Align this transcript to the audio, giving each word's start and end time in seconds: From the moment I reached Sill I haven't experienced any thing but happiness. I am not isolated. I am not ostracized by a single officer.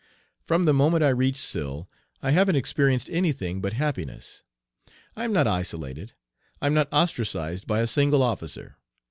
From 0.41 0.65
the 0.65 0.73
moment 0.73 1.03
I 1.03 1.09
reached 1.09 1.37
Sill 1.43 1.87
I 2.23 2.31
haven't 2.31 2.55
experienced 2.55 3.07
any 3.11 3.31
thing 3.31 3.61
but 3.61 3.73
happiness. 3.73 4.43
I 5.15 5.25
am 5.25 5.31
not 5.31 5.45
isolated. 5.45 6.13
I 6.59 6.65
am 6.65 6.73
not 6.73 6.91
ostracized 6.91 7.67
by 7.67 7.81
a 7.81 7.85
single 7.85 8.23
officer. 8.23 8.77